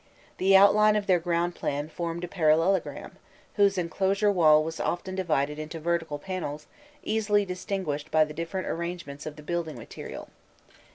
The 0.37 0.57
outline 0.57 0.95
of 0.95 1.05
their 1.05 1.19
ground 1.19 1.53
plan 1.53 1.87
formed 1.87 2.23
a 2.23 2.27
parallelogram, 2.27 3.17
whose 3.53 3.77
enclosure 3.77 4.31
wall 4.31 4.63
was 4.63 4.79
often 4.79 5.13
divided 5.13 5.59
into 5.59 5.79
vertical 5.79 6.17
panels 6.17 6.65
easily 7.03 7.45
distinguished 7.45 8.09
by 8.09 8.25
the 8.25 8.33
different 8.33 8.65
arrangements 8.65 9.27
of 9.27 9.35
the 9.35 9.43
building 9.43 9.77
material. 9.77 10.29